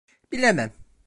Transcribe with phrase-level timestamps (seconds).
[0.31, 0.71] Bilemem.